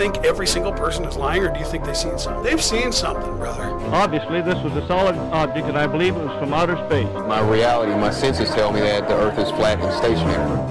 [0.00, 2.42] Think every single person is lying, or do you think they've seen something?
[2.42, 3.66] They've seen something, brother.
[4.04, 7.10] Obviously, this was a solid object, and I believe it was from outer space.
[7.28, 10.70] My reality, my senses tell me that the Earth is flat and stationary.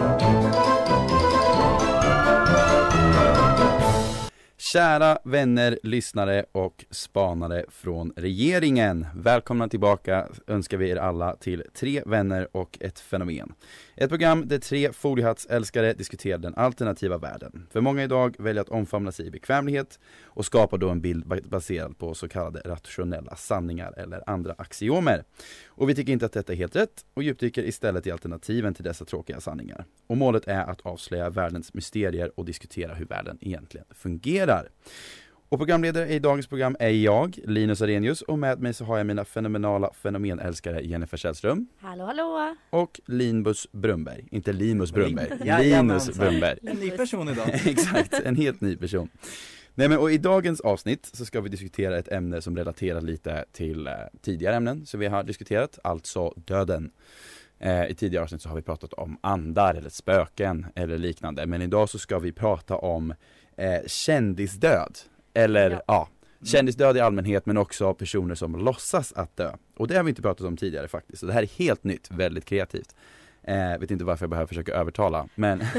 [4.57, 9.07] Kära vänner, lyssnare och spanare från regeringen.
[9.15, 13.53] Välkomna tillbaka önskar vi er alla till Tre vänner och ett fenomen.
[14.01, 17.67] Ett program där tre foliehattsälskare diskuterar den alternativa världen.
[17.71, 21.97] För många idag väljer att omfamna sig i bekvämlighet och skapar då en bild baserad
[21.97, 25.23] på så kallade rationella sanningar eller andra axiomer.
[25.67, 28.83] Och vi tycker inte att detta är helt rätt och djupdyker istället i alternativen till
[28.83, 29.85] dessa tråkiga sanningar.
[30.07, 34.69] Och målet är att avslöja världens mysterier och diskutera hur världen egentligen fungerar.
[35.51, 39.07] Och programledare i dagens program är jag, Linus Arrhenius, och med mig så har jag
[39.07, 42.55] mina fenomenala fenomenälskare Jennifer Källström Hallå hallå!
[42.69, 45.29] och Linus Brumberg, inte Linus Brumberg.
[45.63, 46.59] Linus Brumberg.
[46.61, 47.49] En ny person idag.
[47.65, 49.09] Exakt, en helt ny person.
[49.75, 53.45] Nej men och i dagens avsnitt så ska vi diskutera ett ämne som relaterar lite
[53.51, 56.91] till eh, tidigare ämnen som vi har diskuterat, alltså döden.
[57.59, 61.61] Eh, I tidigare avsnitt så har vi pratat om andar eller spöken eller liknande, men
[61.61, 63.13] idag så ska vi prata om
[63.57, 64.97] eh, kändisdöd.
[65.33, 65.81] Eller ja.
[65.87, 66.07] Ja.
[66.45, 69.51] kändisdöd i allmänhet men också personer som låtsas att dö.
[69.77, 72.11] Och det har vi inte pratat om tidigare faktiskt, så det här är helt nytt,
[72.11, 72.95] väldigt kreativt.
[73.43, 75.63] Eh, vet inte varför jag behöver försöka övertala, men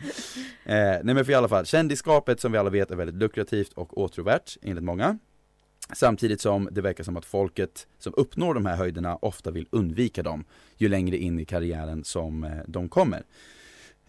[0.64, 3.72] Eh, nej men för i alla fall, kändisskapet som vi alla vet är väldigt lukrativt
[3.72, 5.18] och åtråvärt enligt många.
[5.92, 10.22] Samtidigt som det verkar som att folket som uppnår de här höjderna ofta vill undvika
[10.22, 10.44] dem
[10.76, 13.22] ju längre in i karriären som eh, de kommer.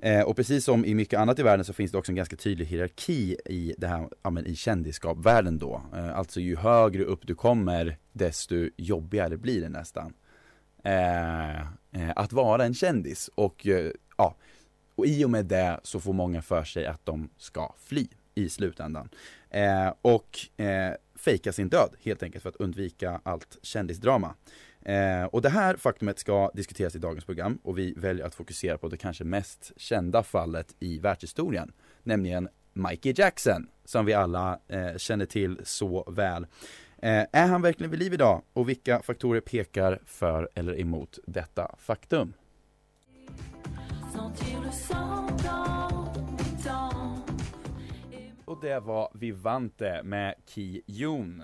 [0.04, 2.36] Eh, och precis som i mycket annat i världen så finns det också en ganska
[2.36, 5.82] tydlig hierarki i det här, ja, men i kändisskapvärlden då.
[5.96, 10.14] Eh, alltså ju högre upp du kommer desto jobbigare blir det nästan.
[10.84, 14.36] Eh, eh, att vara en kändis och eh, ja,
[14.96, 18.50] och i och med det så får många för sig att de ska fly i
[18.50, 19.10] slutändan.
[19.50, 24.36] Eh, och eh, fejka sin död helt enkelt för att undvika allt kändisdrama.
[24.82, 28.78] Eh, och det här faktumet ska diskuteras i dagens program och vi väljer att fokusera
[28.78, 31.74] på det kanske mest kända fallet i världshistorien.
[32.04, 36.48] Nämligen Mikey Jackson, som vi alla eh, känner till så väl.
[36.98, 38.42] Eh, är han verkligen vid liv idag?
[38.54, 42.34] Och vilka faktorer pekar för eller emot detta faktum?
[48.46, 51.44] Och det var Vivante med Ki Yoon.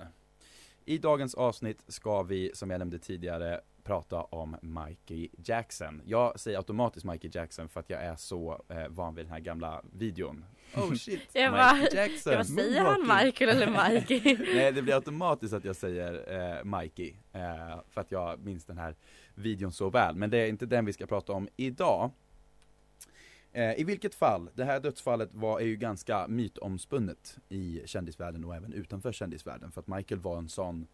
[0.88, 6.02] I dagens avsnitt ska vi, som jag nämnde tidigare, prata om Mikey Jackson.
[6.04, 9.40] Jag säger automatiskt Mikey Jackson för att jag är så eh, van vid den här
[9.40, 10.44] gamla videon.
[10.76, 13.24] Oh shit, Jag bara, Michael Jackson, jag bara, säger han.
[13.24, 14.38] Michael eller Mikey?
[14.54, 16.12] Nej det blir automatiskt att jag säger
[16.58, 18.94] eh, Mikey, eh, för att jag minns den här
[19.34, 20.14] videon så väl.
[20.14, 22.10] Men det är inte den vi ska prata om idag.
[23.52, 28.56] Eh, I vilket fall, det här dödsfallet var, är ju ganska mytomspunnet i kändisvärlden och
[28.56, 29.72] även utanför kändisvärlden.
[29.72, 30.86] För att Michael var en sån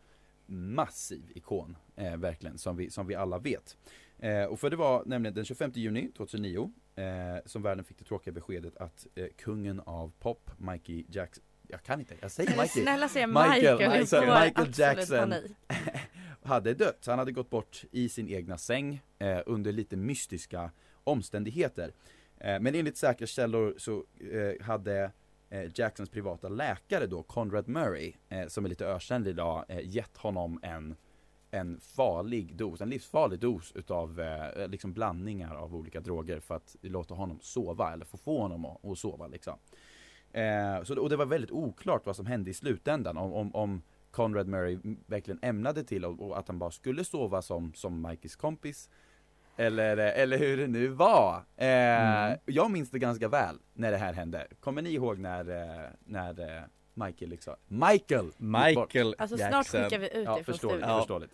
[0.47, 3.77] massiv ikon, eh, verkligen, som vi, som vi alla vet.
[4.19, 7.05] Eh, och för det var nämligen den 25 juni 2009 eh,
[7.45, 12.01] som världen fick det tråkiga beskedet att eh, kungen av pop, Mikey Jackson, jag kan
[12.01, 15.35] inte, jag säger Mikey, snälla säg Michael, Michael, Michael absolut Jackson.
[16.45, 17.07] hade dött.
[17.07, 20.71] Han hade gått bort i sin egna säng eh, under lite mystiska
[21.05, 21.93] omständigheter.
[22.45, 25.11] Eh, men enligt säkra källor så eh, hade
[25.51, 28.13] eh, Jacksons privata läkare då, Conrad Murray,
[28.49, 30.97] som är lite ökänd idag, gett honom en
[31.51, 34.21] en farlig dos, en livsfarlig dos utav
[34.69, 38.85] liksom blandningar av olika droger för att låta honom sova eller få få honom att,
[38.85, 39.55] att sova liksom.
[40.85, 44.49] Så, och det var väldigt oklart vad som hände i slutändan om, om, om Conrad
[44.49, 48.91] Murray verkligen ämnade till och, och att han bara skulle sova som, som Mikes kompis
[49.57, 51.43] eller, eller hur det nu var.
[51.57, 54.47] Eh, Jag minns det ganska väl när det här hände.
[54.61, 55.51] Kommer ni ihåg när,
[55.85, 56.63] eh, när eh,
[56.95, 58.31] Michael liksom, Michael!
[58.37, 59.83] Michael Alltså snart Jackson.
[59.83, 60.81] skickar vi ut Ja, det från studion.
[60.81, 61.33] förståeligt.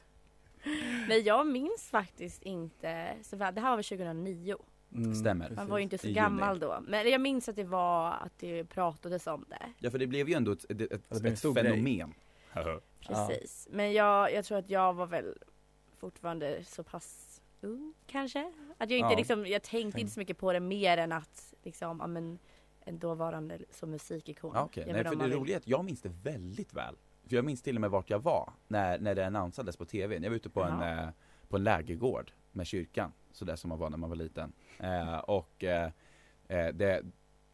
[1.08, 3.54] Nej jag minns faktiskt inte så väl.
[3.54, 4.56] Det här var väl 2009.
[4.94, 5.50] Mm, Stämmer.
[5.50, 6.78] Man var ju inte så gammal då.
[6.88, 9.66] Men jag minns att det var att det pratades om det.
[9.78, 12.14] Ja för det blev ju ändå ett, ett, ett, ett fenomen.
[13.06, 13.68] Precis.
[13.70, 15.34] Men jag, jag tror att jag var väl
[16.00, 18.52] fortfarande så pass ung kanske.
[18.78, 19.16] Att jag inte Ja.
[19.18, 22.38] liksom, jag tänkte inte så mycket på det mer än att liksom, ja men
[22.80, 24.52] en dåvarande som musikikon.
[24.54, 24.68] Ja.
[24.74, 26.96] Jag Nej för det roliga är att jag minns det väldigt väl.
[27.26, 30.14] För jag minns till och med vart jag var när, när det annonsades på tv.
[30.22, 31.02] Jag var ute på en, Jaha.
[31.02, 31.08] eh,
[31.48, 34.52] på en lägergård med kyrkan, sådär som man var när man var liten.
[34.78, 35.90] Eh, och eh,
[36.48, 37.02] eh, det,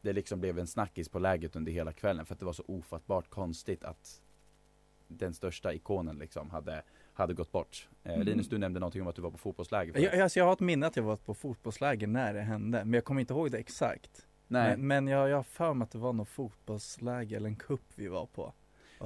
[0.01, 2.65] det liksom blev en snackis på lägret under hela kvällen för att det var så
[2.69, 4.23] ofattbart konstigt att
[5.09, 6.83] den största ikonen liksom hade,
[7.17, 7.89] hade gått bort.
[8.05, 8.27] Eh, Mm.
[8.27, 10.01] Linus, du nämnde någonting om att du var på fotbollsläger.
[10.01, 12.93] Jag, alltså jag har ett minne att jag var på fotbollsläger när det hände, men
[12.95, 14.27] jag kommer inte ihåg det exakt.
[14.49, 14.71] Nej.
[14.77, 17.85] Men, men jag, jag har för mig att det var något fotbollsläger eller en kupp
[17.95, 18.53] vi var på.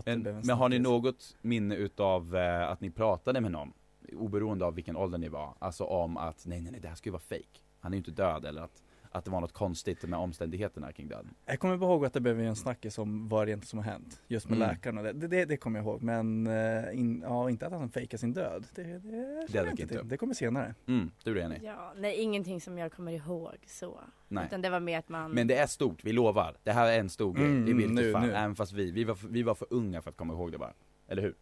[0.04, 3.72] En men har ni något minne utav eh, att ni pratade med någon,
[4.12, 7.08] oberoende av vilken ålder ni var, alltså om att nej nej nej det här ska
[7.08, 7.60] ju vara fake.
[7.80, 11.08] Han är ju inte död eller att, att det var något konstigt med omständigheterna kring
[11.08, 11.34] döden.
[11.46, 14.20] Jag kommer ihåg att det blev en snackis om vad det som har hänt.
[14.28, 14.68] Just med Mm.
[14.68, 15.12] läkaren och det.
[15.12, 16.02] Det, det, det kommer jag ihåg.
[16.02, 18.66] Men eh, in, ja, inte att han fejkar sin död.
[18.74, 19.86] Det, det, det, inte inte.
[19.98, 20.08] till.
[20.08, 20.74] det kommer senare.
[20.86, 21.60] Mm, du är enig?
[21.62, 24.00] Ja, nej ingenting som jag kommer ihåg så.
[24.28, 24.46] Nej.
[24.46, 26.56] Utan det var mer att man Men det är stort, vi lovar.
[26.62, 28.22] Det här är en stor grej, Mm, det vill nu, nu, fan.
[28.26, 28.32] nu.
[28.32, 30.58] Även fast vi, vi var, för, vi var för unga för att komma ihåg det
[30.58, 30.72] bara.
[31.08, 31.34] Eller hur?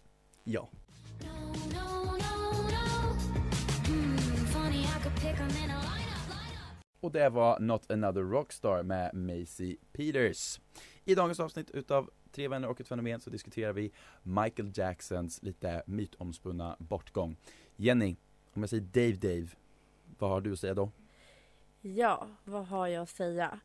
[0.44, 0.68] Ja.
[7.00, 10.60] Och det var Not Another Rockstar med Macy Peters.
[11.04, 13.92] I dagens avsnitt utav Tre vänner och ett fenomen så diskuterar vi
[14.22, 17.36] Michael Jacksons lite mytomspunna bortgång.
[17.76, 18.16] Jenny,
[18.52, 19.48] om jag säger Dave Dave,
[20.18, 20.90] vad har du att säga då?
[21.80, 23.60] Ja, vad har jag att säga?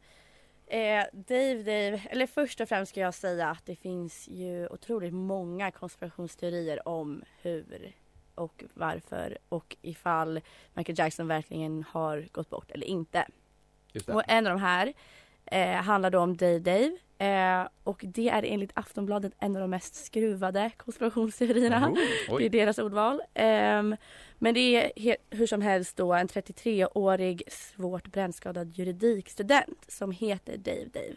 [0.66, 5.14] Eh, Dave, Dave, eller först och främst ska jag säga att det finns ju otroligt
[5.14, 7.94] många konspirationsteorier om hur
[8.36, 10.42] och varför och ifall
[10.74, 13.28] Michael Jackson verkligen har gått bort eller inte.
[14.08, 14.94] Och en av de här
[15.46, 19.70] eh, handlar då om Dave Dave eh, och det är enligt Aftonbladet en av de
[19.70, 21.90] mest skruvade konspirationsteorierna.
[22.30, 23.22] Oh, Det är deras ordval.
[23.34, 23.96] Ehm,
[24.40, 30.86] men det är hur som helst då en 33-årig svårt brännskadad juridikstudent som heter Dave
[30.94, 31.16] Dave.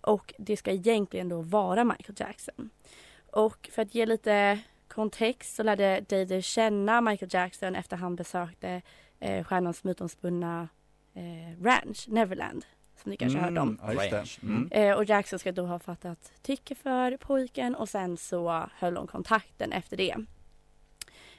[0.00, 2.70] Och det ska egentligen då vara Michael Jackson.
[3.30, 4.58] Och för att ge lite
[4.94, 8.82] kontext så lärde Dave känna Michael Jackson efter han besökte
[9.20, 10.68] eh, stjärnans mytomspunna
[11.14, 12.64] eh, ranch, Neverland.
[13.02, 13.78] Som ni kanske har hört om.
[13.82, 14.16] Ja, just det.
[14.16, 14.38] Ranch.
[14.42, 14.68] Mm.
[14.70, 19.06] Eh, och Jackson ska då ha fattat tycke för pojken och sen så höll de
[19.06, 20.16] kontakten efter det.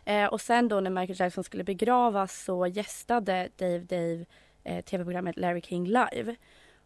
[0.06, 4.26] Eh, och sen då när Michael Jackson skulle begravas så gästade Dave Dave
[4.64, 6.36] eh, tv-programmet Larry King Live.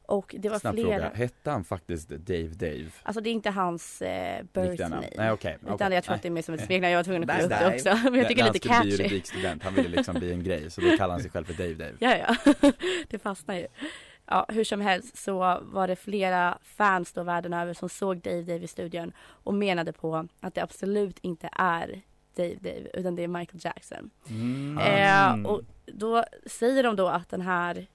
[0.09, 0.89] Och det var Snabb flera...
[0.89, 2.89] fråga, hette han faktiskt Dave Dave?
[3.03, 5.09] Alltså det är inte hans eh, birth name.
[5.17, 5.57] Nej okej.
[5.61, 5.93] Utan okej.
[5.93, 6.91] jag tror att det är mer som ett smeknamn.
[6.91, 8.09] Jag var tvungen att kolla upp det också.
[8.09, 9.03] Men jag tycker det är lite När han skulle bli catchy.
[9.03, 11.73] juridikstudent, han ville liksom bli en grej, så då kallar han sig själv för Dave
[11.73, 11.93] Dave.
[11.99, 12.53] Ja, ja.
[13.09, 13.67] det fastnar ju.
[14.25, 18.41] Ja, hur som helst så var det flera fans då världen över som såg Dave
[18.41, 22.01] Dave i studion och menade på att det absolut inte är
[22.35, 24.09] Dave Dave utan det är Michael Jackson.
[24.29, 24.77] Mm.
[24.77, 27.87] Eh, och då säger de då att den här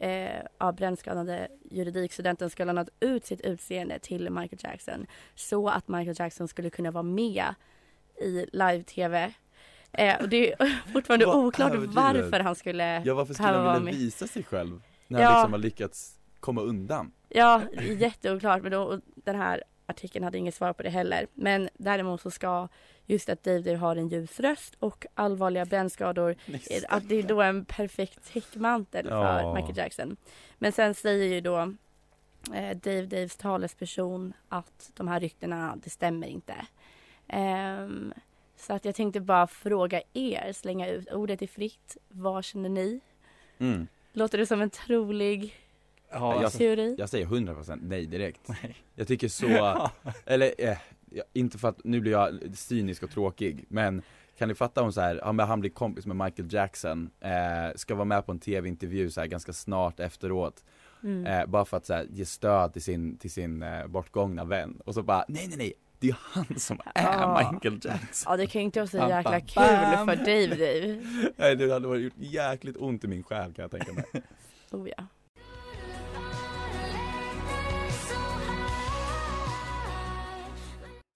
[0.00, 5.88] eh, ja, brännskadade juridikstudenten ska ha lånat ut sitt utseende till Michael Jackson så att
[5.88, 7.44] Michael Jackson skulle kunna vara med
[8.22, 9.32] i live-tv.
[9.92, 11.94] Eh, och det är fortfarande Vad oklart överdrivet.
[11.94, 14.82] varför han skulle Ja varför skulle han vilja visa sig själv?
[15.08, 15.26] När Ja.
[15.28, 17.12] han liksom har lyckats komma undan?
[17.28, 17.62] Ja,
[17.98, 18.62] jätteoklart.
[18.62, 21.26] Men då, den här artikeln hade inget svar på det heller.
[21.34, 22.68] Men däremot så ska
[23.06, 26.36] just att Dave Dave har en ljus röst och allvarliga brännskador
[26.70, 29.54] eh, att det är då en perfekt täckmantel för Ja.
[29.54, 30.16] Michael Jackson.
[30.58, 31.58] Men sen säger ju då
[32.54, 36.54] eh, Dave Daves talesperson att de här ryktena, det stämmer inte.
[37.28, 38.12] Ehm,
[38.56, 41.96] så att jag tänkte bara fråga er, slänga ut ordet är fritt.
[42.08, 43.00] Vad känner ni?
[43.58, 43.86] Mm.
[44.12, 45.54] Låter det som en trolig
[46.12, 46.94] Ja, jag- alltså, teori?
[46.98, 48.40] Jag säger 100% nej direkt.
[48.48, 48.76] nej.
[48.94, 49.90] Jag tycker så,
[50.26, 50.76] eller eh,
[51.32, 54.02] inte för att, nu blir jag cynisk och tråkig, men
[54.38, 57.30] kan ni fatta om så här, ja, men han blir kompis med Michael Jackson, eh,
[57.76, 60.64] ska vara med på en tv-intervju så här ganska snart efteråt,
[61.02, 61.26] Mm.
[61.26, 64.80] eh, bara för att så här, ge stöd till sin, till sin eh, bortgångna vän,
[64.84, 67.50] och så bara, nej nej nej, det är han som är Ja.
[67.52, 68.32] Michael Jackson.
[68.32, 70.06] Ja det kan ju inte vara så jäkla bam, kul bam.
[70.06, 71.02] för Dave Dave.
[71.36, 74.04] Nej det hade varit gjort jäkligt ont i min själ kan jag tänka mig.
[74.72, 75.06] Oh, ja.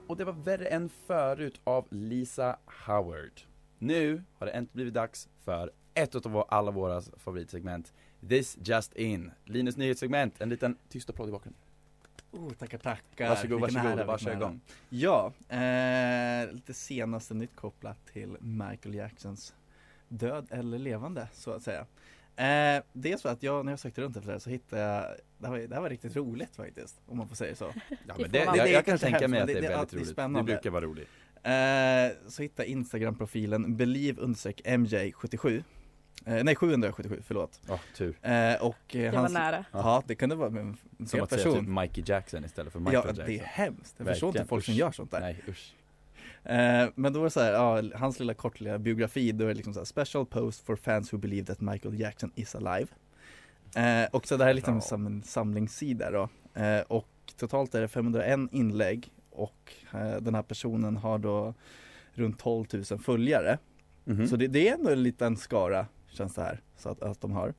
[0.06, 2.56] Och det var värre än förut av Lisa
[2.86, 3.40] Howard.
[3.78, 7.92] Nu har det äntligen blivit dags för ett av alla våra favoritsegment,
[8.28, 9.30] This Just In.
[9.44, 11.60] Linus nyhetssegment, en liten tyst applåd i bakgrunden.
[12.30, 13.28] Oh, tackar tackar.
[13.28, 14.60] Varsågod, varsågod, vilken kör igång.
[14.88, 19.54] Ja, eh, lite senaste nytt kopplat till Michael Jacksons
[20.08, 21.86] död eller levande så att säga.
[22.36, 25.04] Eh, det är så att jag, när jag sökte runt efter det så hittade jag,
[25.38, 27.72] det här, var, det här var riktigt roligt faktiskt, om man får säga så.
[27.74, 29.62] Ja, Det men det, jag, Det är jag kan tänka mig att det- det är
[29.62, 30.08] det är väldigt alltid roligt.
[30.12, 30.40] spännande.
[30.52, 31.08] Det brukar vara roligt.
[31.42, 35.62] Eh, så hittade jag Instagram-profilen believe MJ77
[36.26, 37.60] eh, Nej 777, förlåt.
[37.68, 38.16] Ja, tur.
[38.22, 39.64] Eh, och eh, Det var hans, nära.
[39.72, 41.60] Ja, det kunde vara en Som fel att säga person.
[41.60, 43.26] typ Mikey Jackson istället för Michael ja, Jackson.
[43.26, 43.94] det är hemskt.
[43.98, 44.78] Jag förstår inte folk som usch.
[44.80, 45.20] gör sånt där.
[45.20, 45.74] Nej usch.
[46.44, 49.54] Eh, men då var det så här, ja, hans lilla kortliga biografi, då är det
[49.54, 52.86] liksom så här, special post for fans who believe that Michael Jackson is alive.
[53.76, 56.28] Eh, och så det här är liksom som en samlingssida då.
[56.60, 61.54] Eh, och totalt är det 501 inlägg och eh, den här personen har då
[62.12, 63.58] runt 12 000 följare.
[64.04, 64.28] Mhm.
[64.28, 67.32] Så det, det är ändå en liten skara känns det här, så att, att de
[67.32, 67.54] har.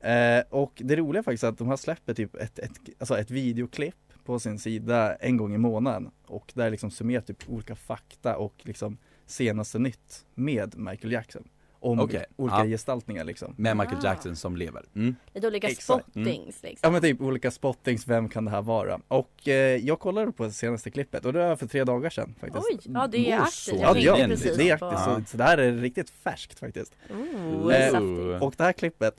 [0.00, 3.30] Eh, och det roliga är faktiskt att de har släppt typ ett, ett, alltså ett
[3.30, 8.36] videoklipp på sin sida en gång i månaden och där liksom summerar typ olika fakta
[8.36, 11.48] och liksom senaste nytt med Michael Jackson.
[11.80, 12.64] Om Okej, olika ja.
[12.64, 13.54] gestaltningar liksom.
[13.56, 14.08] Med Michael Ah.
[14.08, 14.84] Jackson som lever.
[14.94, 15.16] Mm.
[15.34, 16.16] Lite olika Exakt.
[16.16, 16.26] Mm.
[16.26, 16.78] spottings liksom.
[16.86, 19.00] Ja men typ olika spottings, vem kan det här vara?
[19.08, 22.34] Och eh, jag kollade på det senaste klippet och det var för tre dagar sedan
[22.40, 22.66] faktiskt.
[22.72, 23.52] Oj, ja det är aktivt.
[23.54, 26.10] så Ja, Jag det, ja, precis det är aktivt, så, så det här är riktigt
[26.10, 26.94] färskt faktiskt.
[27.10, 28.42] Oh, Eh.
[28.42, 29.14] Och det här klippet,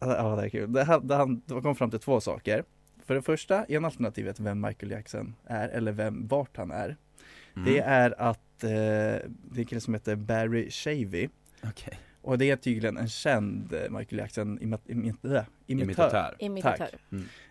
[0.00, 2.64] ja det är kul, det, här, det, han, det kom fram till två saker.
[3.10, 6.96] För det första, ena alternativet vem Michael Jackson är, eller vem, vart han är.
[7.56, 7.72] Mm.
[7.72, 11.28] Det är att, eh, det är en kille som heter Barry Shavy.
[11.64, 12.00] Okej.
[12.22, 15.46] Och det är tydligen en känd eh, Michael Jackson imit, imitör.
[15.66, 16.36] Imitatör.
[16.38, 16.88] Imitatör.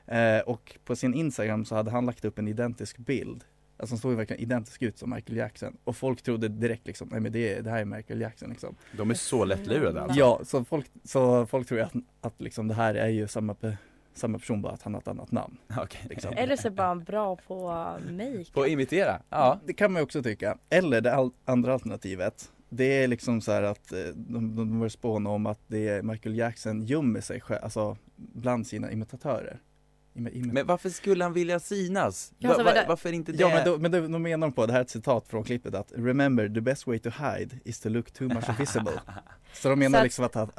[0.06, 3.44] Eh, och på sin Instagram så hade han lagt upp en identisk bild.
[3.78, 5.78] Alltså han såg ju verkligen identisk ut som Michael Jackson.
[5.84, 8.76] Och folk trodde direkt liksom, nej men det, det här är Michael Jackson liksom.
[8.98, 10.20] De är så lättlurade alltså.
[10.20, 13.56] Ja, så folk, så folk tror att, att liksom det här är ju samma,
[14.20, 15.58] samma person bara att han har ett annat namn.
[15.78, 16.02] Okej.
[16.10, 16.34] Liksom.
[16.38, 17.68] Eller så är bara bra på
[18.12, 18.46] make.
[18.54, 19.22] På att imitera?
[19.30, 19.60] Ja.
[19.66, 20.58] Det kan man ju också tycka.
[20.70, 22.52] Eller det andra alternativet.
[22.70, 26.02] Det är liksom så här att eh, de, de börjar spåna om att det är
[26.02, 29.60] Michael Jackson gömmer sig själv, alltså bland sina imitatörer.
[30.14, 32.34] Imi- imi- Men varför skulle han vilja synas?
[32.38, 32.90] Ja, Va, så va, vänta.
[32.90, 33.38] varför inte det?
[33.38, 35.44] Ja men, då, men då, då menar de på, det här är ett citat från
[35.44, 38.92] klippet att Remember the best way to hide is to look too much visible.
[39.54, 40.52] Så de menar Så att- liksom att han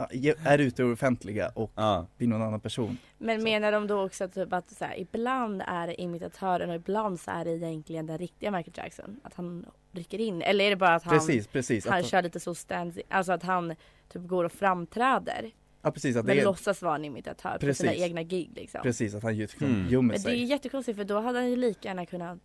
[0.44, 2.06] är ute ur offentliga och Ja.
[2.16, 2.99] blir någon annan person.
[3.18, 3.44] Men Så.
[3.44, 7.30] menar de då också typ att så här, ibland är det imitatören och ibland så
[7.30, 9.20] är det egentligen den riktiga Michael Jackson?
[9.25, 10.42] Att han rycker in?
[10.42, 11.87] Eller är det bara att han, Precis, precis.
[11.87, 13.75] han att, kör lite så stand alltså att han
[14.12, 15.50] typ går och framträder
[15.82, 18.80] ja, precis, att men det är, låtsas vara en imitatör på sina egna gig liksom.
[18.82, 19.88] precis, att han Mm.
[19.88, 20.44] gömmer Men det är sig.
[20.44, 22.38] jättekonstigt för då hade han ju lika gärna kunnat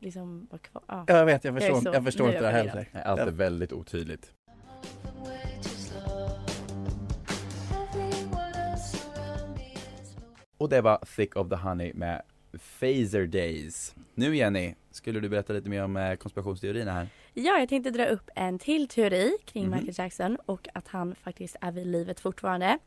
[0.00, 0.82] liksom vara kvar.
[0.88, 1.04] Ja.
[1.08, 2.88] Ja, jag vet, jag Jag förstår, så- jag förstår inte det jag heller.
[3.04, 4.32] Allt är väldigt otydligt.
[10.60, 12.22] Och det var Thick of the Honey med
[12.80, 13.94] Phaser Days.
[14.14, 17.08] Nu Jenny, skulle du berätta lite mer om eh, konspirationsteorierna här?
[17.34, 19.70] ja, jag tänkte dra upp en till teori kring Mhm.
[19.76, 22.78] Michael Jackson och att han faktiskt är vid livet fortfarande.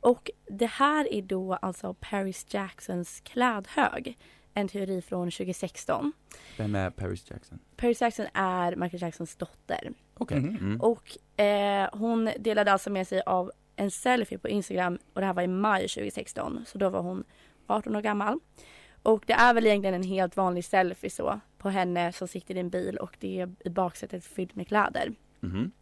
[0.00, 4.18] Och det här är då alltså Paris Jacksons klädhög.
[4.54, 6.12] En teori från 2016.
[6.58, 7.58] Vem är Paris Jackson?
[7.76, 9.92] Paris Jackson är Michael Jacksons dotter.
[10.14, 10.40] Okej.
[10.40, 10.56] Mhm.
[10.56, 10.80] Mm.
[10.80, 15.34] Och eh, hon delade alltså med sig av en selfie på Instagram och det här
[15.34, 16.64] var i maj 2016.
[16.66, 17.24] Så då var hon
[17.66, 18.38] 18 år gammal.
[19.02, 22.60] Och det är väl egentligen en helt vanlig selfie så på henne som sitter i
[22.60, 25.12] en bil och det är i baksätet fyllt med kläder.
[25.40, 25.72] Mhm.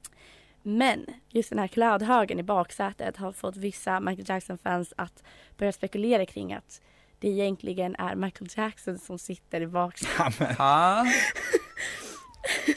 [0.62, 5.22] Men just den här klädhögen i baksätet har fått vissa Michael Jackson-fans att
[5.56, 6.80] börja spekulera kring att
[7.18, 10.58] det egentligen är Michael Jackson som sitter i baksätet.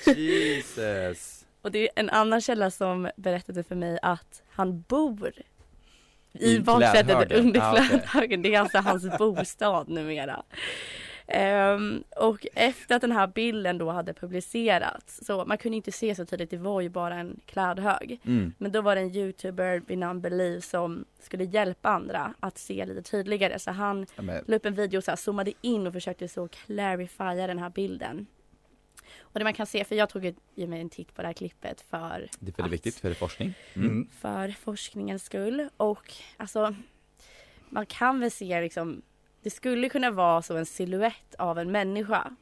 [0.18, 1.43] Jesus.
[1.64, 5.34] Och det är en annan källa som berättade för mig att han bor
[6.34, 7.46] i, I baksätet klädhögen.
[7.46, 8.42] under Ah, klädhögen.
[8.42, 10.44] Det är alltså hans bostad numera.
[11.28, 16.16] Ehm, och efter att den här bilden då hade publicerats så man kunde inte se
[16.16, 18.20] så tydligt, det var ju bara en klädhög.
[18.26, 18.54] Mm.
[18.58, 22.86] Men då var det en youtuber vid namn Believe som skulle hjälpa andra att se
[22.86, 25.88] lite tydligare så han Ja, men, la upp en video och så här, zoomade in
[25.88, 28.28] och försökte så clarifiera den här bilden.
[29.34, 30.26] Och det man kan se, för jag tog
[30.56, 33.14] ju- mig en titt på det här klippet för, det är väldigt att- viktigt för
[33.14, 33.54] forskning.
[33.74, 33.88] Mm.
[33.90, 34.08] Mm.
[34.22, 35.70] för forskningens skull.
[35.78, 36.76] Och alltså,
[37.70, 39.02] man kan väl se liksom,
[39.44, 42.36] det skulle kunna vara så en siluett av en människa.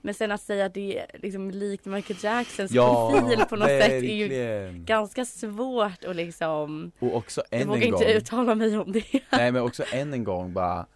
[0.00, 3.90] Men sen att säga att det är liksom likt Michael Jacksons profil på något sätt
[3.92, 4.84] är ju verkligen.
[4.84, 8.00] ganska svårt att liksom, Och också jag än vågar en gång.
[8.02, 9.04] inte uttala mig om det.
[9.32, 10.86] Nej men också än en gång bara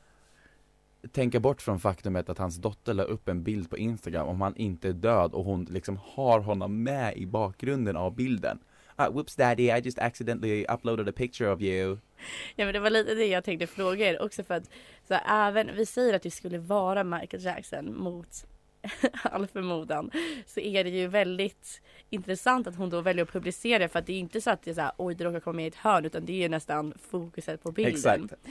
[1.10, 4.56] Tänka bort från faktumet att hans dotter la upp en bild på Instagram om han
[4.56, 8.58] inte är död och hon liksom har honom med i bakgrunden av bilden.
[9.00, 11.98] Uh, Whoops daddy, I just accidentally uploaded a picture of you.
[12.56, 14.70] Ja men det var lite det jag tänkte fråga er också för att
[15.08, 18.46] så här, även, vi säger att det skulle vara Michael Jackson mot
[19.22, 20.10] all förmodan
[20.46, 24.12] så är det ju väldigt intressant att hon då väljer att publicera för att det
[24.12, 25.74] är inte så att det är så här, oj det råkar komma med i ett
[25.74, 27.94] hörn utan det är nästan fokuset på bilden.
[27.94, 28.34] Exakt,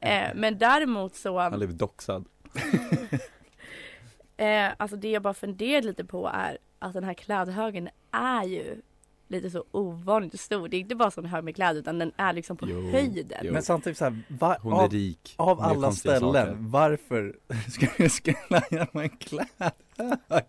[0.00, 2.24] Eh, men däremot så, han blev doxad
[4.36, 8.80] eh, alltså det jag bara funderar lite på är att den här klädhögen är ju
[9.28, 10.68] lite så ovanligt stor.
[10.68, 13.38] Det är inte bara sån hög med kläder udan den är liksom på Jo, höjden.
[13.44, 13.52] jo.
[13.52, 16.56] Men samtidigt så här, va, Hon är av, rik av gör alla ställen, saker.
[16.58, 17.36] varför
[17.70, 20.44] ska, ska jag göra en klädhög?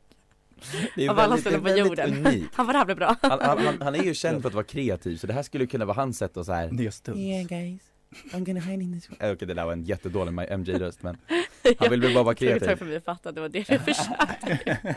[0.96, 2.14] Det är Av alla väldigt- ställen det är på jorden.
[2.26, 2.50] unikt.
[2.56, 3.16] Han var det här blir bra.
[3.22, 5.66] Han, han, han, han är ju känd för att vara kreativ så det här skulle
[5.68, 6.70] kunna vara hans sätt att så här.
[6.72, 7.20] Det är studs.
[7.20, 7.82] Yeah guys,
[8.32, 11.18] I'm gonna hide in this äh, Okej det där var en jättedålig MJ-röst men
[11.80, 12.68] Han vill väl bara vara kreativ.
[12.68, 14.96] Tack för att vi fattade, det var det du försökte.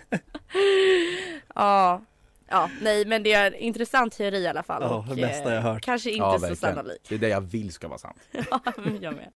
[1.55, 2.03] ja,
[2.53, 4.83] ja, nej men det är en intressant teori i alla fall.
[4.83, 5.83] Ja, och, det bästa jag eh, hört.
[5.83, 6.57] Kanske inte Ja, så verkligen.
[6.57, 7.07] sannolik.
[7.09, 8.17] Det är det jag vill ska vara sant
[8.51, 8.61] ja,
[9.01, 9.33] jag med.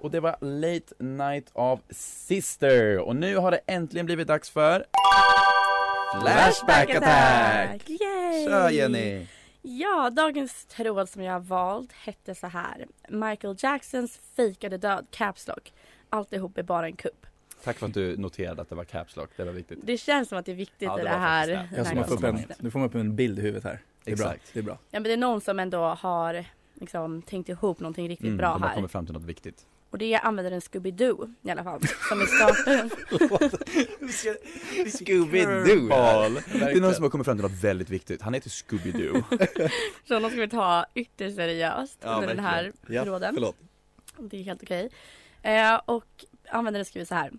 [0.00, 4.84] Och det var Late Night of Sister och nu har det äntligen blivit dags för
[6.20, 7.88] Flashback Attack!
[7.90, 8.46] Yay!
[8.46, 9.26] Kör Jenny!
[9.62, 12.86] Ja, dagens tråd som jag har valt hette så här.
[13.08, 15.72] Michael Jacksons fejkade död, Caps Lock.
[16.10, 17.26] Alltihop är bara en kupp.
[17.64, 20.28] Tack för att du noterade att det var Caps Lock, det var viktigt Det känns
[20.28, 21.46] som att det är viktigt Ja, det i det här.
[21.46, 21.68] det.
[21.76, 23.80] Jag som här upp en, nu får man upp en bild i huvudet här.
[24.04, 24.50] Det är bra, Exakt.
[24.52, 24.74] det är bra.
[24.90, 28.52] Ja men det är någon som ändå har liksom tänkt ihop någonting riktigt mm, bra
[28.52, 28.74] De har här.
[28.76, 31.80] kommit fram till något viktigt Och det använder en Scooby-Doo i alla fall.
[32.08, 32.90] Som är starten.
[34.88, 39.22] Scooby-Doo Det är någon som har kommit fram till något väldigt viktigt, han heter Scooby-Doo
[40.08, 42.94] Så de ska vi ta ytterst seriöst Ja, under den här verkligen.
[42.96, 43.34] Ja, tråden.
[43.34, 43.56] förlåt.
[44.18, 44.90] Det är helt okej.
[45.42, 47.32] Eh, och användaren skriver så här.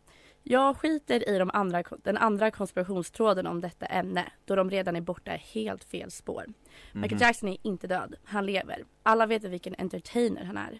[0.44, 5.02] Jag skiter i de andra, den andra konspirationstråden om detta ämne då de redan är
[5.02, 6.46] borta helt fel spår.
[6.94, 7.22] Michael Mhm.
[7.22, 8.16] Jackson är inte död.
[8.24, 8.84] Han lever.
[9.04, 10.80] Alla vet vilken entertainer han är.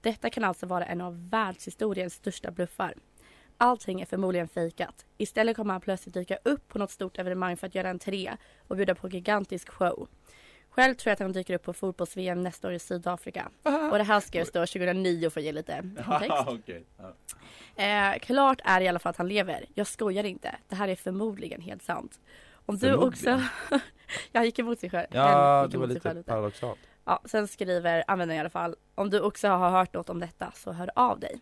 [0.00, 2.94] Detta kan alltså vara en av världshistoriens största bluffar.
[3.56, 5.06] Allting är förmodligen fejkat.
[5.18, 8.36] Istället kommer han plötsligt dyka upp på något stort evenemang för att göra entré
[8.68, 10.08] och bjuda på gigantisk show.
[10.70, 13.48] Själv tror jag att han dyker upp på fotbolls-VM nästa år i Sydafrika.
[13.62, 16.34] Och det här skrevs då 2009 för att ge lite kontext.
[17.76, 17.84] Ja.
[17.84, 19.66] Eh, klart är i alla fall att han lever.
[19.74, 20.56] Jag skojar inte.
[20.68, 22.20] Det här är förmodligen helt sant.
[22.66, 23.42] Om du också...
[24.32, 25.06] jag gick emot sig själv.
[25.10, 26.30] Ja, det var lite lite.
[26.30, 28.76] paradoxalt Ja, sen skriver användaren i alla fall.
[28.94, 31.40] Om du också har hört något om detta så hör av dig.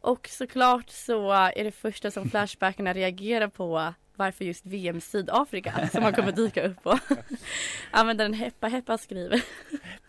[0.00, 6.02] Och såklart så är det första som Flashbackarna reagerar på varför just VM Sydafrika som
[6.02, 6.98] han kommer dyka upp på.
[7.90, 9.42] Användaren Heppa Heppa skriver.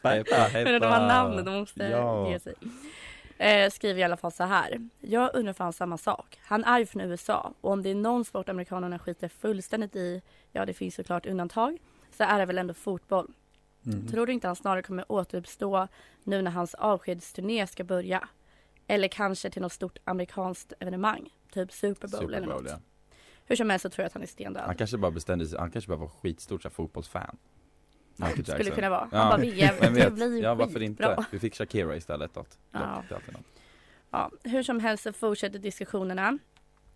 [0.03, 2.29] Heppa, Men de har namn, de måste Ja.
[2.31, 2.53] ge sig.
[3.37, 4.89] Eh, skriver i alla fall så här.
[5.01, 6.39] Jag undrar fan samma sak.
[6.41, 10.21] Han är ju från USA och om det är någon sport amerikanerna skiter fullständigt i,
[10.51, 11.77] ja det finns såklart undantag,
[12.17, 13.31] så är det väl ändå fotboll.
[13.85, 14.07] Mm.
[14.07, 15.87] Tror du inte han snarare kommer återuppstå
[16.23, 18.27] nu när hans avskedsturné ska börja?
[18.87, 22.71] Eller kanske till något stort amerikanskt evenemang, typ Super Bowl, Super eller Bowl något.
[22.71, 22.79] ja.
[23.53, 24.63] Hur som helst så tror jag att han är stendöd.
[24.65, 27.37] Han kanske bara bestämde sig, han kanske bara var skitstort så här, fotbollsfan
[28.15, 28.75] Michael Skulle Jackson.
[28.75, 29.09] kunna vara.
[29.11, 31.25] Ja, Han bara VM, Vem det blir Ja varför inte?
[31.31, 33.03] Vi fick Shakira istället då Ja.
[34.11, 36.37] Ja, hur som helst så fortsätter diskussionerna.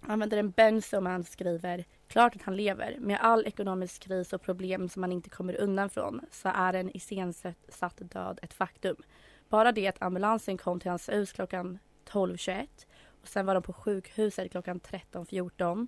[0.01, 2.97] Användaren Benzoman skriver Klart att han lever.
[2.99, 6.97] Med all ekonomisk kris och problem som han inte kommer undan från så är en
[6.97, 8.95] iscensatt död ett faktum.
[9.49, 12.67] Bara det att ambulansen kom till hans hus klockan 12.21
[13.21, 15.87] och sen var de på sjukhuset klockan 13.14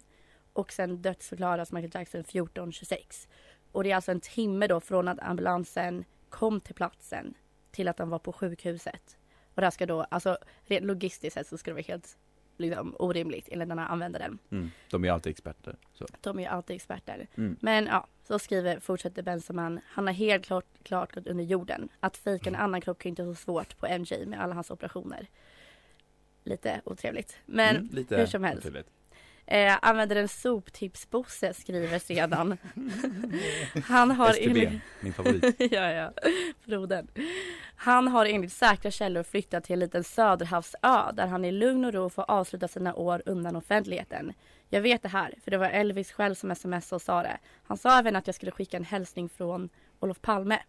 [0.54, 3.28] och sen dödsförklaras Michael Jackson 14.26.
[3.72, 7.34] Och det är alltså en timme då från att ambulansen kom till platsen
[7.72, 9.18] till att de var på sjukhuset.
[9.56, 12.18] Och det här ska då, alltså rent logistiskt sett så ska det vara helt
[12.58, 14.40] liksom, orimligt enligt den här användaren.
[14.52, 14.72] Mm.
[14.90, 16.06] De är alltid experter så.
[16.22, 17.28] De är alltid experter.
[17.36, 17.58] Mm.
[17.62, 21.90] Men ja, så skriver, fortsätter Benjamin, han har helt klart, klart gått under jorden.
[22.00, 24.72] Att fejka en annan kropp kan inte vara så svårt på MJ med alla hans
[24.72, 25.28] operationer.
[26.44, 27.38] Lite otrevligt.
[27.46, 28.66] Men Mm, lite hur som helst.
[28.66, 28.88] otydligt.
[29.52, 32.58] Eh, användaren Soptips-Bosse skriver sedan.
[33.86, 36.12] han har STB, min favorit ja, ja.
[36.66, 37.08] Brodern.
[37.76, 41.94] Han har enligt säkra källor flyttat till en liten söderhavsö där han i lugn och
[41.94, 44.34] ro får avsluta sina år undan offentligheten.
[44.70, 47.38] Jag vet det här, för det var Elvis själv som smsade och sa det.
[47.64, 50.60] Han sa även att jag skulle skicka en hälsning från Olof Palme.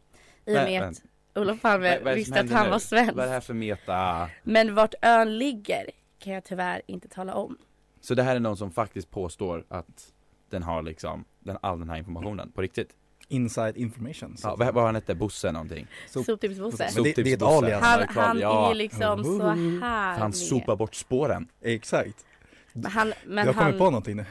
[0.46, 1.02] I och Men- med men- att
[1.34, 2.70] Olof Palme som visste att han nu?
[2.70, 3.14] var svensk.
[3.14, 4.30] Vad är det här för meta?
[4.42, 5.86] Men vart ön ligger
[6.18, 7.58] kan jag tyvärr inte tala om.
[8.00, 10.12] Så det här är någon som faktiskt påstår att
[10.50, 12.96] den har liksom, den, all den här informationen på riktigt?
[13.28, 14.36] Inside information.
[14.42, 15.86] Ja, vad, vad han hette, Bosse någonting?
[16.08, 17.02] Sop- Soptips-Bosse.
[17.02, 17.82] Det, det är ett alias.
[17.82, 18.70] Han, han ja.
[18.70, 22.26] är liksom så här Han sopar bort spåren Exakt.
[22.84, 24.24] Han, men jag kommer han, på någonting nu.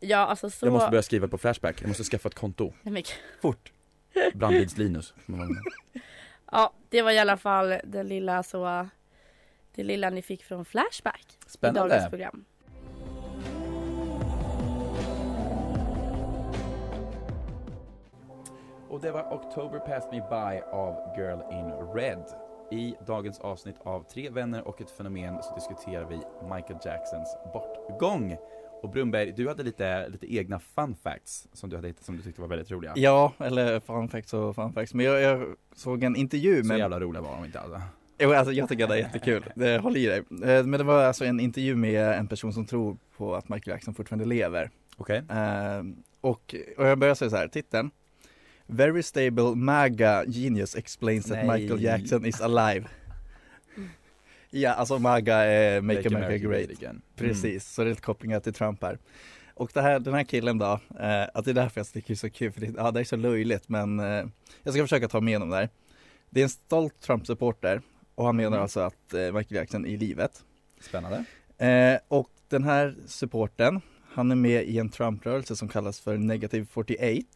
[0.00, 0.66] Ja, alltså så...
[0.66, 3.02] Jag måste börja skriva på Flashback, jag måste skaffa ett konto Nej, men-
[3.42, 3.72] Fort.
[4.34, 5.14] Brandbids-Linus
[6.52, 8.88] Ja, det var i alla fall det lilla så
[9.74, 12.06] det lilla ni fick från Flashback i dagens Spännande!
[12.10, 12.44] program.
[18.92, 22.24] Och det var October Passed Me By av Girl in Red
[22.70, 26.16] I dagens avsnitt av Tre vänner och ett fenomen så diskuterar vi
[26.54, 28.36] Michael Jacksons bortgång
[28.82, 32.22] Och Brunberg, du hade lite, lite egna fun facts som du hade hittat som du
[32.22, 34.94] tyckte var väldigt roliga Ja, eller fun facts och fun facts.
[34.94, 37.80] Men jag, jag såg en intervju Så med jävla roliga var de inte alltså
[38.18, 40.18] Jo, alltså jag tycker det är jättekul, det håller i dig.
[40.18, 43.74] Eh, Men det var alltså en intervju med en person som tror på att Michael
[43.74, 44.70] Jackson fortfarande lever.
[44.96, 45.22] Okej.
[45.30, 45.82] Eh,
[46.20, 47.90] och, och jag börjar säga så här, titeln.
[48.72, 51.58] Very stable MAGA genius explains that Nej.
[51.60, 52.84] Michael Jackson is alive.
[54.54, 56.70] Ja, alltså MAGA är Make, America, Great.
[56.70, 57.02] again.
[57.16, 58.98] Precis, så det är lite kopplingar till Trump här.
[59.54, 62.14] Och det här, den här killen då, eh, att det är därför jag tycker det
[62.14, 64.24] är så kul, för det, ja, det är så löjligt men eh,
[64.62, 65.68] jag ska försöka ta mig igenom det här.
[66.30, 67.82] Det är en stolt Trump-supporter
[68.14, 68.62] och han menar Mm.
[68.62, 70.42] alltså att eh, Michael Jackson är i livet.
[70.80, 71.24] Spännande.
[71.58, 73.80] Eh, och den här supporten,
[74.12, 77.26] han är med i en Trump-rörelse som kallas för Negative 48.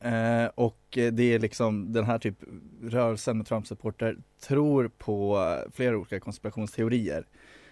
[0.00, 2.38] Eh, och det är liksom den här typ
[2.82, 7.26] rörelsen med Trump-supporter tror på flera olika konspirationsteorier.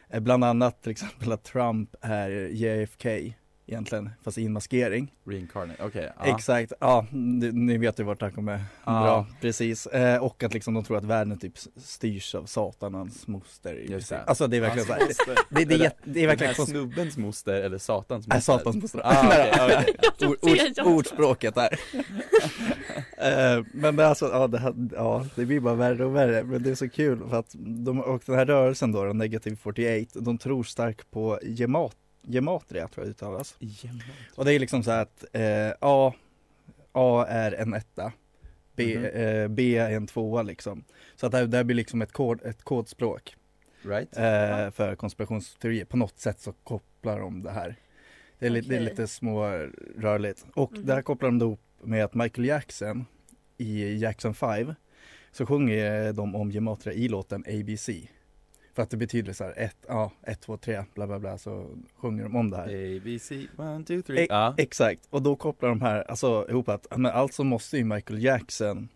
[0.08, 3.34] Eh, bland annat till exempel att Trump är JFK
[3.68, 5.12] egentligen, fast i en maskering.
[5.26, 6.12] Reincarnate, okej.
[6.18, 6.34] ja.
[6.36, 9.02] Exakt, ja ni, ni vet ju vart han kommer Ja.
[9.02, 9.86] bra, precis.
[9.86, 13.74] Eh, och att liksom de tror att världen typ styrs av Satan och hans moster.
[13.74, 14.22] Just det.
[14.22, 16.72] Alltså det är verkligen Hans så här, det, det, är, det är verkligen Den här
[16.72, 18.52] snubbens moster eller satans Nej, moster?
[18.52, 19.00] satans moster.
[19.04, 20.28] Ah, okej, okej.
[20.28, 21.80] ord, ord, ordspråket där.
[23.20, 26.44] Eh, men det är alltså, ja det, här, ja det blir bara värre och värre.
[26.44, 30.20] Men det är så kul för att de, och den här rörelsen då, Negative 48,
[30.20, 31.96] de tror starkt på gemat,
[32.28, 33.56] gematria tror jag det uttalas.
[34.34, 36.14] Och det är liksom så här att eh, A,
[36.92, 38.12] A är en etta,
[38.76, 39.04] B, Mhm.
[39.04, 40.84] eh, B är en tvåa liksom.
[41.16, 43.36] Så att det, här- det blir liksom ett, kod, ett kodspråk
[43.82, 44.16] Right?
[44.16, 45.84] eh, för konspirationsteorier.
[45.84, 47.76] På något sätt så kopplar de det här.
[48.38, 49.44] Det är, lite, det är lite små
[49.98, 50.46] rörligt.
[50.54, 50.86] Och Mhm.
[50.86, 53.06] det här kopplar de då ihop med att Michael Jackson
[53.58, 54.74] i Jackson 5
[55.32, 57.88] så sjunger de om gematria i låten ABC.
[58.78, 61.66] För att det betyder så här ett, ja, ett, två, tre, bla bla bla så
[61.96, 62.64] sjunger de om det här.
[62.96, 64.18] A, B, C, one, two, three.
[64.22, 64.54] E- Ja.
[64.58, 68.88] Exakt, och då kopplar de här alltså ihop att men alltså måste ju Michael Jackson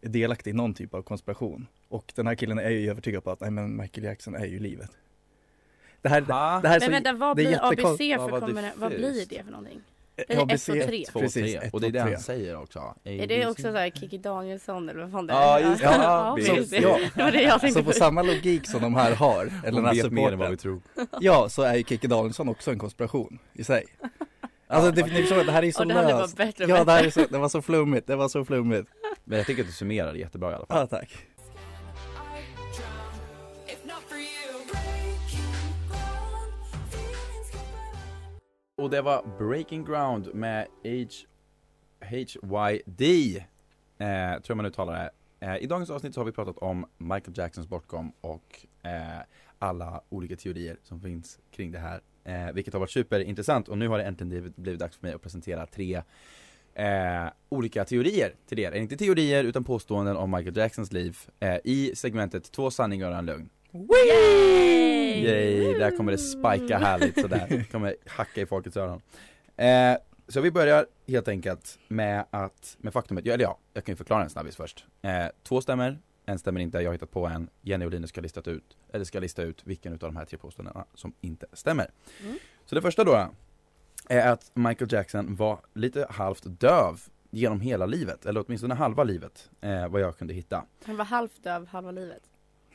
[0.00, 1.66] delaktig i någon typ av konspiration.
[1.88, 4.58] Och den här killen är ju övertygad på att nej men Michael Jackson är ju
[4.58, 4.90] livet.
[6.02, 8.72] Det här, det, det här är Men så, vänta, vad blir ABC för vad kombina-
[8.76, 9.80] Vad blir det för någonting?
[10.16, 11.04] Eller två, tre.
[11.12, 11.66] Två, Precis, tre.
[11.66, 12.78] ett, Och det är det han säger också.
[12.78, 15.36] A, Är det också såhär Kikki Danielsson eller vad fan det är?
[15.40, 15.82] Ja, just.
[15.82, 16.72] Ja, Ja, precis.
[16.82, 16.98] ja.
[17.14, 19.84] Det var det jag tänkte Så på samma logik som de här har, eller den
[19.84, 20.80] här vet mer än vad vi tror.
[21.20, 23.84] ja så är ju Kikki Danielsson också en konspiration i sig.
[24.66, 26.40] Alltså det, ni förstår, det här är ju så Och löst.
[26.40, 28.88] och Ja det, här är så, det var så flummigt, det var så flummigt.
[29.24, 30.78] Men jag tycker att du summerar det jättebra i alla fall.
[30.80, 31.16] Ja tack.
[38.76, 40.90] Och det var Breaking Ground med H...
[42.00, 43.36] HYD.
[43.98, 45.10] Eh, tror jag man uttalar det.
[45.46, 49.22] Eh, I dagens avsnitt så har vi pratat om Michael Jacksons bortgång och eh,
[49.58, 52.00] alla olika teorier som finns kring det här.
[52.24, 55.14] Eh, vilket har varit superintressant och nu har det äntligen blivit, blivit dags för mig
[55.14, 56.02] att presentera tre
[56.74, 58.72] eh, olika teorier till er.
[58.72, 63.26] Inte teorier utan påståenden om Michael Jacksons liv eh, i segmentet Två sanningar och en
[63.26, 63.48] lögn.
[63.74, 65.24] Yay!
[65.24, 69.00] Yay, där kommer det spika härligt sådär, kommer hacka i folkets öron.
[69.56, 69.96] Eh,
[70.28, 73.96] Så vi börjar helt enkelt med att, med faktumet, ja, eller ja, jag kan ju
[73.96, 74.86] förklara en snabbis först.
[75.02, 77.48] Eh, Två stämmer, en stämmer inte, jag har hittat på en.
[77.62, 80.38] Jenny och Linus ska listat ut, eller ska lista ut vilken utav de här tre
[80.38, 81.90] påståendena som inte stämmer.
[82.22, 82.38] Mm.
[82.66, 83.28] Så det första då
[84.08, 89.50] är att Michael Jackson var lite halvt döv genom hela livet, eller åtminstone halva livet,
[89.60, 90.64] eh, vad jag kunde hitta.
[90.84, 92.22] Han var halvt döv halva livet.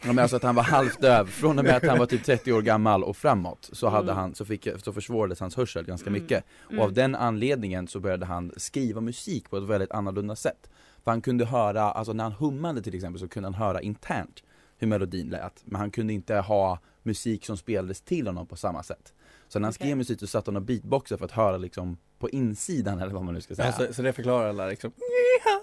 [0.01, 2.23] Ja men alltså att han var halvt döv, från och med att han var typ
[2.23, 4.17] 30 år gammal och framåt så hade Mm.
[4.17, 6.21] han, så, fick, så försvårades hans hörsel ganska Mm.
[6.21, 6.79] mycket Mm.
[6.79, 10.69] Och av den anledningen så började han skriva musik på ett väldigt annorlunda sätt
[11.03, 14.43] För han kunde höra, alltså när han hummade till exempel så kunde han höra internt
[14.77, 18.83] hur melodin lät Men han kunde inte ha musik som spelades till honom på samma
[18.83, 19.13] sätt
[19.47, 19.85] Så när han Okej.
[19.87, 23.23] skrev musik så satt han och beatboxade för att höra liksom på insidan eller vad
[23.23, 24.91] man nu ska säga Alltså, så det förklarar alla liksom.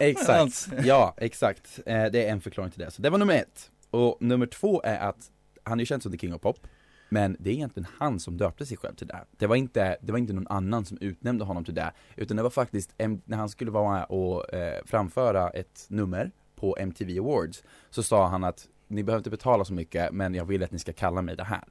[0.00, 1.80] Exakt, ja exakt.
[1.86, 2.90] Eh, det är en förklaring till det.
[2.90, 3.70] Så det var nummer ett.
[3.96, 5.30] Och nummer två är att
[5.62, 6.66] han är ju känd som the king of pop.
[7.08, 9.24] Men det är egentligen han som döpte sig själv till det.
[9.30, 11.92] Det var inte, det var inte någon annan som utnämnde honom till det.
[12.16, 17.18] Utan det var faktiskt, när han skulle vara och eh, framföra ett nummer på MTV
[17.18, 20.72] Awards Så sa han att ni behöver inte betala så mycket men jag vill att
[20.72, 21.64] ni ska kalla mig det här.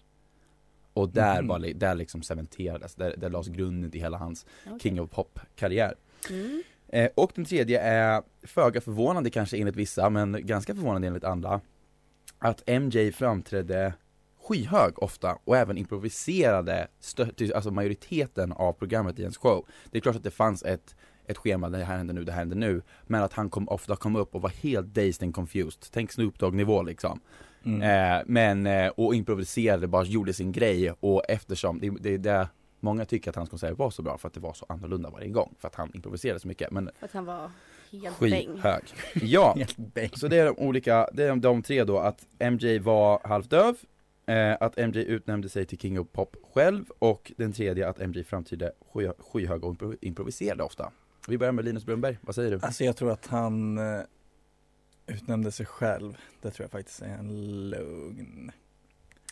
[0.93, 1.47] Och där Mhm.
[1.47, 4.79] var, där liksom cementerades, där, där lades grunden till hela hans Okej.
[4.79, 5.95] King of Pop-karriär.
[6.29, 6.63] Mm.
[6.87, 11.61] Eh, och den tredje är föga förvånande kanske enligt vissa, men ganska förvånande enligt andra.
[12.39, 13.93] Att MJ framträdde
[14.47, 16.87] skyhög ofta och även improviserade
[17.55, 19.65] alltså majoriteten av programmet i ens show.
[19.91, 20.95] Det är klart att det fanns ett,
[21.25, 22.81] ett schema, det här händer nu, det här händer nu.
[23.03, 25.85] Men att han kom, ofta kom upp och var helt dazed and confused.
[25.91, 27.19] Tänk Snoop Dogg nivå liksom.
[27.65, 27.81] Mm.
[27.81, 32.47] Eh, men, eh, och improviserade, bara gjorde sin grej och eftersom, det, det är det
[32.85, 35.29] Många tycker att hans konserter var så bra för att det var så annorlunda varje
[35.29, 36.71] gång, för att han improviserade så mycket.
[36.71, 37.51] Men För att han var
[37.91, 38.47] helt bäng.
[38.47, 38.83] skithög.
[39.21, 40.17] Ja, Helt bänk.
[40.17, 43.75] så det är de olika, det är de tre då, att MJ var halvdöv,
[44.25, 48.23] eh, att MJ utnämnde sig till King of Pop själv och den tredje att MJ
[48.23, 50.91] sky, skyhög och impro- improviserade ofta.
[51.27, 52.59] Vi börjar med Linus Brunnberg, vad säger du?
[52.61, 54.01] Alltså jag tror att han eh,
[55.07, 56.17] utnämnde sig själv.
[56.41, 58.51] Det tror jag faktiskt är en lugn.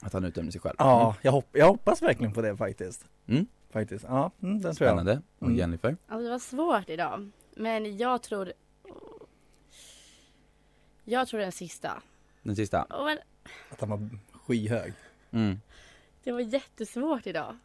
[0.06, 0.76] Att han utnämnde sig själv?
[0.80, 3.06] Ja, jag, hopp- jag hoppas verkligen på det faktiskt.
[3.28, 3.46] Mm.
[3.72, 4.76] Faktiskt, ja, mm, den tror jag.
[4.96, 5.22] Spännande.
[5.40, 5.58] Och Mm.
[5.60, 5.98] Jennifer?
[6.08, 7.30] Alltså det var svårt idag.
[7.56, 8.54] Men jag tror...
[11.04, 12.02] Jag tror den sista.
[12.42, 12.86] Den sista?
[12.90, 13.18] Oh, men
[13.72, 14.94] Att han var skyhög.
[15.32, 15.60] Mm.
[16.24, 17.58] det var jättesvårt idag.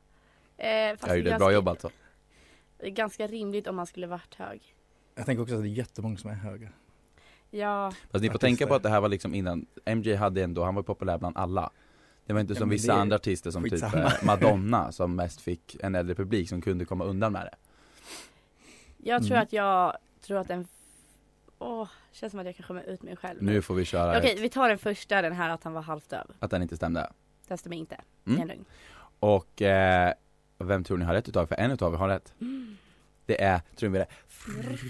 [0.57, 1.91] Eh, fast Jag gjorde det är ett bra jobb alltså.
[2.79, 4.75] Det är ganska rimligt om man skulle varit hög.
[5.15, 6.69] Jag tänker också att det är jättemånga som är höga.
[7.51, 8.39] Ja, Fast ni får Artister.
[8.39, 11.37] tänka på att det här var liksom innan, MJ hade ändå, han var populär bland
[11.37, 11.71] alla
[12.29, 14.03] Det var inte Ja, som vissa andra artister som typ skitsamma.
[14.05, 17.55] eh, Madonna som mest fick en äldre publik som kunde komma undan med det
[19.03, 19.43] jag tror Mm.
[19.43, 20.67] att jag tror att den...
[21.59, 23.43] Åh, känns som att jag kan skämma ut mig själv.
[23.43, 25.83] Nu får vi köra Okej, ett, vi tar den första, den här att han var
[25.83, 26.27] halvt döv.
[26.39, 27.13] att den inte stämde
[27.49, 27.95] Den stämmer inte.
[27.95, 28.37] Mm.
[28.37, 28.65] Det är en lögn.
[29.21, 30.13] Och eh,
[30.59, 31.47] vem tror ni har rätt utav?
[31.47, 32.33] För en utav er har rätt
[33.27, 34.05] Det är, tror ni det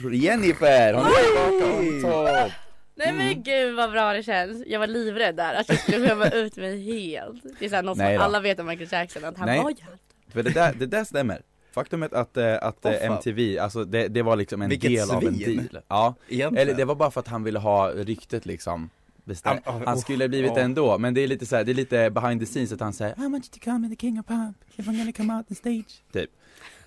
[0.09, 0.95] är Jennifer!
[0.95, 2.53] Hon är tillbaka on top!
[2.99, 3.43] Nej men Mm.
[3.43, 4.63] gud vad bra det känns.
[4.67, 7.43] Jag var livrädd där att jag skulle skämma ut mig helt.
[7.59, 9.59] Det är såhär något Nej som alla vet om Michael Jackson, att han Nej.
[9.59, 9.83] var halvt
[10.33, 13.17] För det där, det där stämmer Faktumet att, eh, att eh, Åh, fan.
[13.17, 15.57] MTV, alltså det, det var liksom en Vilket del av en svin.
[15.73, 16.69] deal Ja, Egentligen.
[16.69, 18.91] eller det var bara för att han ville ha ryktet liksom
[19.25, 19.61] bestämt.
[19.65, 21.75] Han oh, skulle ha blivit det ändå, men det är lite så här, det är
[21.75, 24.21] lite behind the scenes att han säger I want you to come in the king
[24.21, 26.31] of pop, if I'm gonna come out on stage Typ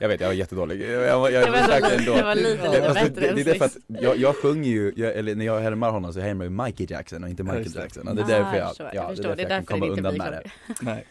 [0.02, 2.82] Jag vet, jag var jättedålig, jag, jag, jag, Det var lite- ändå det var lite,
[2.88, 5.60] fast bättre det, än det är att jag, jag sjunger ju, jag, eller när jag
[5.60, 7.76] härmar honom så härmar jag Michael Jackson och inte Michael.
[7.76, 8.08] Jackson.
[8.08, 9.36] Och det är Ah, därför jag ja, jag förstår.
[9.36, 10.50] det är därför jag kan komma undan med det.
[10.82, 11.06] Nej.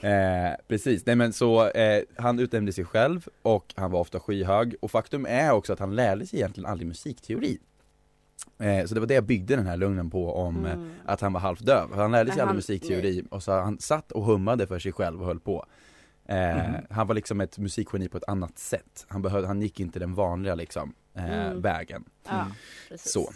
[0.00, 4.74] Eh, precis, nej men så eh, han utnämnde sig själv och han var ofta skyhög.
[4.80, 7.58] Och faktum är också att han lärde sig egentligen aldrig musikteori.
[8.58, 10.90] Eh, Så det var det jag byggde den här lugnen på om eh, Mm.
[11.04, 11.94] att han var halvdöv.
[11.94, 13.24] Han lärde sig aldrig musikteori.
[13.30, 15.66] Och så han satt och hummade för sig själv och höll på
[16.28, 16.86] eh, Mhm.
[16.90, 20.14] Han var liksom ett musikgeni på ett annat sätt Han, behövde, han gick inte den
[20.14, 21.60] vanliga liksom eh, Mm.
[21.60, 22.46] vägen Ja,
[22.88, 23.12] precis.
[23.12, 23.32] Så.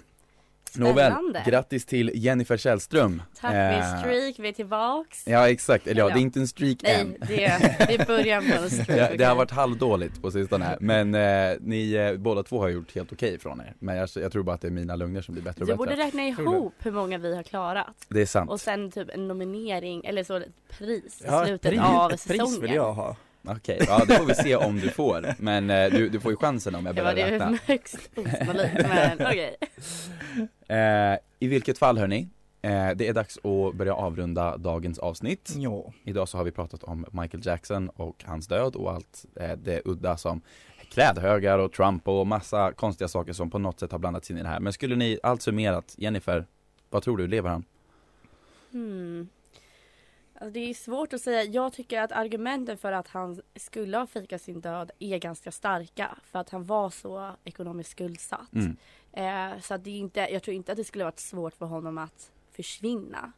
[0.78, 1.12] Nåväl,
[1.46, 5.22] grattis till Jennifer Källström Tack Eh, min streak, vi är tillbaks.
[5.26, 8.06] Ja exakt, eller ja, det är inte en streak Nej, än det är, det är
[8.06, 8.86] början på en streak.
[9.10, 12.94] det, det har varit halvdåligt på sistone, men eh, ni eh, båda två har gjort
[12.94, 15.34] helt okej från er Men jag, jag tror bara att det är mina lögner som
[15.34, 16.28] blir bättre och Du bättre borde räkna du?
[16.28, 17.86] ihop hur många vi har klarat.
[18.08, 20.44] Det är sant, Och sen typ en nominering, eller så ett
[20.78, 22.46] pris i Ja, slutet pris, av ett säsongen.
[22.46, 23.16] pris vill jag ha.
[23.48, 26.36] okej, ja det får vi se om du får Men eh, du, du får ju
[26.36, 29.56] chansen om jag Det var börjar det räkna högst osannolikt, men okej.
[30.68, 32.28] Eh, I vilket fall hörni,
[32.62, 35.92] eh, det är dags att börja avrunda dagens avsnitt Ja.
[36.04, 39.82] Idag så har vi pratat om Michael Jackson och hans död och allt eh, det
[39.84, 40.40] udda som
[40.90, 44.42] klädhögar och Trump och massa konstiga saker som på något sätt har blandats in i
[44.42, 46.46] det här Men skulle ni, allt summerat, Jennifer,
[46.90, 47.64] vad tror du, lever han?
[48.72, 49.28] Hmm.
[50.40, 51.44] Alltså det är svårt att säga.
[51.44, 56.16] Jag tycker att argumenten för att han skulle ha fikat sin död är ganska starka.
[56.24, 58.52] För att han var så ekonomiskt skuldsatt.
[58.52, 58.76] Mm.
[59.12, 61.66] Eh, så att det är inte, jag tror inte att det skulle varit svårt för
[61.66, 63.32] honom att försvinna.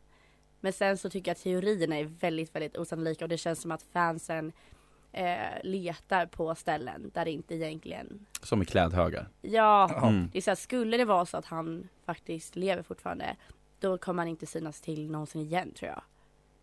[0.61, 3.71] Men sen så tycker jag att teorierna är väldigt, väldigt osannolika och det känns som
[3.71, 4.53] att fansen
[5.13, 9.51] eh, letar på ställen där det inte egentligen Som i klädhögar Ja,
[9.91, 10.09] Ja.
[10.09, 10.31] Mm.
[10.33, 13.37] det är så här, skulle det vara så att han faktiskt lever fortfarande
[13.81, 16.03] då kommer han inte synas till någonsin igen tror jag.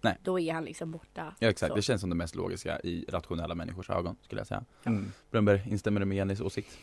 [0.01, 0.17] Nej.
[0.23, 1.35] Då är han liksom borta.
[1.39, 1.75] Ja exakt, Så.
[1.75, 5.12] det känns som det mest logiska i rationella människors ögon skulle jag säga Mm.
[5.31, 6.77] Brunnberg, instämmer du med Jennys åsikt?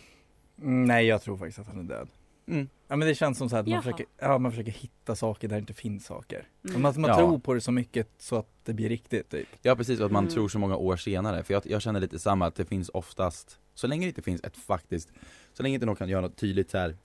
[0.62, 2.08] Mm, Nej jag tror faktiskt att han är död.
[2.48, 2.68] Mm.
[2.88, 5.56] Ja men det känns som så att man försöker, ja, man försöker hitta saker där
[5.56, 6.48] det inte finns saker.
[6.68, 6.82] Mm.
[6.82, 7.16] Man, man Ja.
[7.16, 9.48] tror på det så mycket så att det blir riktigt typ.
[9.62, 10.34] Ja precis, och att man Mm.
[10.34, 13.58] tror så många år senare, för jag, jag känner lite samma att det finns oftast
[13.74, 15.12] Så länge det inte finns ett faktiskt
[15.52, 16.96] Så länge inte någon kan göra något tydligt så här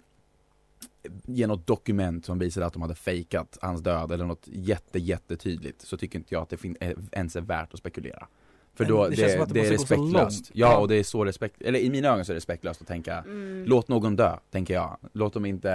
[1.25, 5.81] Ge något dokument som visar att de hade fejkat hans död eller något jätte jättetydligt
[5.81, 8.27] Så tycker inte jag att det fin- eh, ens är värt att spekulera
[8.75, 10.51] För då, det det, känns som att det det, är respektlöst.
[10.53, 12.87] Ja och det är så respekt, eller i mina ögon så är det respektlöst att
[12.87, 13.63] tänka Mm.
[13.67, 14.97] Låt någon dö, tänker jag.
[15.13, 15.67] Låt dem inte,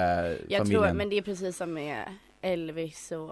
[0.49, 2.05] Jag familjen tror, men det är precis som med
[2.41, 3.31] Elvis och,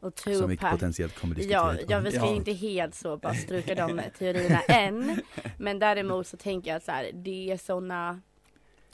[0.00, 0.72] och som vi Tupac.
[0.72, 2.34] potentiellt kommer diskutera Ja, ja, vi ska Ja.
[2.34, 5.20] inte helt så bara stryka de teorierna än.
[5.58, 8.20] Men däremot så tänker jag att så här, det är sådana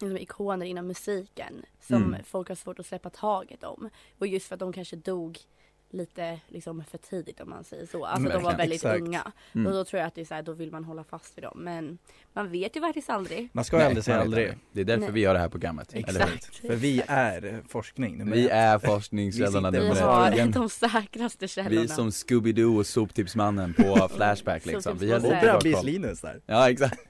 [0.00, 2.24] liksom, ikoner inom musiken som Mm.
[2.24, 3.90] folk har svårt att släppa taget om.
[4.18, 5.38] Och just för att de kanske dog
[5.90, 8.04] lite liksom för tidigt om man säger så.
[8.04, 8.44] Alltså de Verkligen.
[8.44, 9.00] var väldigt Exakt.
[9.00, 9.32] unga.
[9.54, 9.66] Mm.
[9.66, 11.44] Och då tror jag att det är så här, då vill man hålla fast vid
[11.44, 11.58] dem.
[11.64, 11.98] Men
[12.32, 13.48] man vet ju faktiskt aldrig.
[13.52, 14.54] Man ska Nej, aldrig säga aldrig.
[14.72, 15.10] Det är därför Nej.
[15.12, 15.92] vi gör det här programmet.
[15.94, 16.34] Eller hur?
[16.34, 16.56] Exakt.
[16.56, 21.48] För vi är forskning nummer Vi är forskningskällorna Vi Vi nummer med har de säkraste
[21.48, 21.80] källorna.
[21.82, 24.98] Vi som Scooby-Doo och Soptipsmannen på Flashback liksom.
[24.98, 25.84] Vi har Och bra Brabbis koll.
[25.86, 26.40] Linus där.
[26.46, 27.00] Ja, exakt.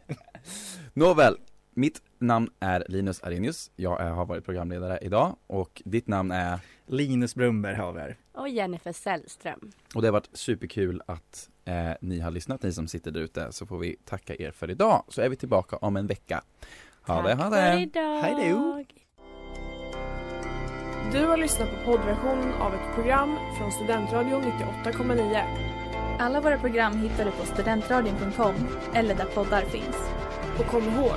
[0.92, 1.36] Nåväl,
[1.74, 3.70] mitt namn är Linus Arrhenius.
[3.76, 8.16] Jag har varit programledare idag och ditt namn är Linus Brumberg har vi här.
[8.32, 9.72] Och Jennifer Sällström.
[9.94, 13.52] och det har varit superkul att eh, ni har lyssnat, ni som sitter där ute,
[13.52, 15.04] så får vi tacka er för idag.
[15.08, 16.42] Så är vi tillbaka om en vecka.
[17.06, 17.82] Ha det, ha Tack för det!
[17.82, 18.18] idag.
[18.22, 18.84] Hej då.
[21.12, 25.42] Du har lyssnat på poddversionen av ett program från Studentradion 98,9.
[26.18, 28.54] Alla våra program hittar du på studentradion.com
[28.94, 29.96] eller där poddar finns.
[30.58, 31.16] Och kom ihåg,